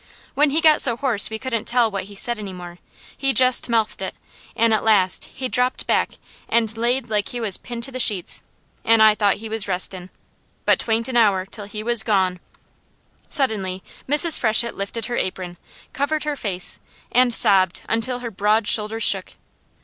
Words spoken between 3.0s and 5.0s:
he jest mouthed it, an' at